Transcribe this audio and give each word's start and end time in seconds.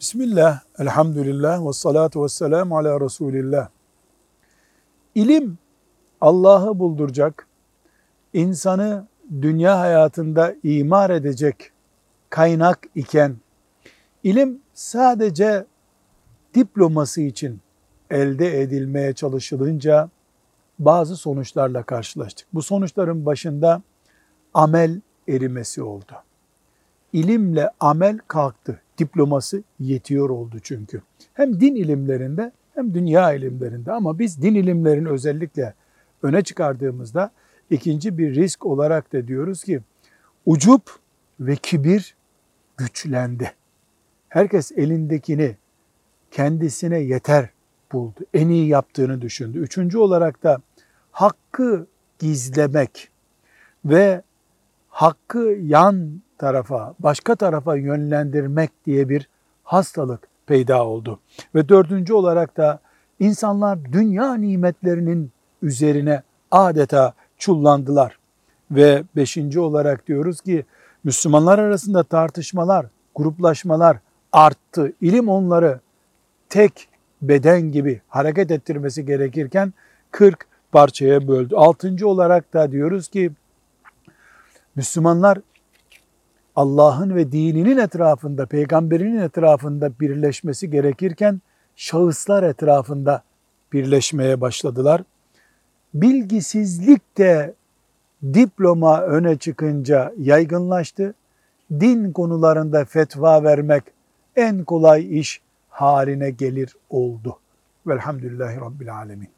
Bismillah, 0.00 0.60
elhamdülillah 0.78 1.66
ve 1.66 1.72
salatu 1.72 2.24
ve 2.24 2.28
selamu 2.28 2.78
ala 2.78 3.00
Resulillah. 3.00 3.68
İlim 5.14 5.58
Allah'ı 6.20 6.78
bulduracak, 6.78 7.46
insanı 8.32 9.06
dünya 9.42 9.78
hayatında 9.78 10.54
imar 10.62 11.10
edecek 11.10 11.72
kaynak 12.30 12.78
iken, 12.94 13.36
ilim 14.22 14.60
sadece 14.74 15.66
diploması 16.54 17.20
için 17.20 17.60
elde 18.10 18.62
edilmeye 18.62 19.12
çalışılınca 19.12 20.10
bazı 20.78 21.16
sonuçlarla 21.16 21.82
karşılaştık. 21.82 22.46
Bu 22.54 22.62
sonuçların 22.62 23.26
başında 23.26 23.82
amel 24.54 25.00
erimesi 25.28 25.82
oldu. 25.82 26.12
İlimle 27.12 27.70
amel 27.80 28.18
kalktı. 28.28 28.80
Diploması 28.98 29.62
yetiyor 29.80 30.30
oldu 30.30 30.56
çünkü. 30.62 31.02
Hem 31.34 31.60
din 31.60 31.74
ilimlerinde 31.74 32.52
hem 32.74 32.94
dünya 32.94 33.32
ilimlerinde 33.32 33.92
ama 33.92 34.18
biz 34.18 34.42
din 34.42 34.54
ilimlerini 34.54 35.08
özellikle 35.08 35.74
öne 36.22 36.42
çıkardığımızda 36.42 37.30
ikinci 37.70 38.18
bir 38.18 38.34
risk 38.34 38.66
olarak 38.66 39.12
da 39.12 39.28
diyoruz 39.28 39.64
ki 39.64 39.80
ucup 40.46 40.82
ve 41.40 41.56
kibir 41.56 42.14
güçlendi. 42.76 43.52
Herkes 44.28 44.72
elindekini 44.72 45.56
kendisine 46.30 46.98
yeter 46.98 47.50
buldu. 47.92 48.20
En 48.34 48.48
iyi 48.48 48.68
yaptığını 48.68 49.22
düşündü. 49.22 49.58
Üçüncü 49.58 49.98
olarak 49.98 50.42
da 50.42 50.58
hakkı 51.10 51.86
gizlemek 52.18 53.08
ve 53.84 54.22
hakkı 54.88 55.58
yan 55.62 56.22
tarafa, 56.40 56.94
başka 56.98 57.34
tarafa 57.34 57.76
yönlendirmek 57.76 58.70
diye 58.86 59.08
bir 59.08 59.28
hastalık 59.64 60.28
peyda 60.46 60.86
oldu. 60.86 61.20
Ve 61.54 61.68
dördüncü 61.68 62.12
olarak 62.14 62.56
da 62.56 62.80
insanlar 63.18 63.92
dünya 63.92 64.34
nimetlerinin 64.34 65.32
üzerine 65.62 66.22
adeta 66.50 67.14
çullandılar. 67.38 68.18
Ve 68.70 69.02
beşinci 69.16 69.60
olarak 69.60 70.06
diyoruz 70.06 70.40
ki 70.40 70.64
Müslümanlar 71.04 71.58
arasında 71.58 72.02
tartışmalar, 72.02 72.86
gruplaşmalar 73.14 73.96
arttı. 74.32 74.92
İlim 75.00 75.28
onları 75.28 75.80
tek 76.48 76.88
beden 77.22 77.60
gibi 77.60 78.00
hareket 78.08 78.50
ettirmesi 78.50 79.06
gerekirken 79.06 79.72
40 80.10 80.46
parçaya 80.72 81.28
böldü. 81.28 81.56
Altıncı 81.56 82.08
olarak 82.08 82.54
da 82.54 82.72
diyoruz 82.72 83.08
ki 83.08 83.32
Müslümanlar 84.76 85.38
Allah'ın 86.60 87.14
ve 87.14 87.32
dininin 87.32 87.78
etrafında, 87.78 88.46
peygamberinin 88.46 89.18
etrafında 89.18 89.90
birleşmesi 90.00 90.70
gerekirken 90.70 91.40
şahıslar 91.76 92.42
etrafında 92.42 93.22
birleşmeye 93.72 94.40
başladılar. 94.40 95.02
Bilgisizlik 95.94 97.18
de 97.18 97.54
diploma 98.34 99.02
öne 99.02 99.36
çıkınca 99.36 100.12
yaygınlaştı. 100.18 101.14
Din 101.70 102.12
konularında 102.12 102.84
fetva 102.84 103.42
vermek 103.44 103.84
en 104.36 104.64
kolay 104.64 105.18
iş 105.20 105.40
haline 105.68 106.30
gelir 106.30 106.76
oldu. 106.90 107.38
Velhamdülillahi 107.86 108.56
Rabbil 108.56 108.94
Alemin. 108.94 109.28